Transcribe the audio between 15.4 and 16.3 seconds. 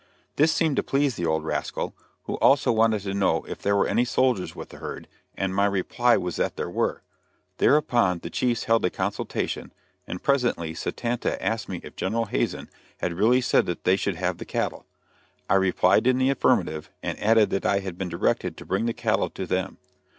I replied in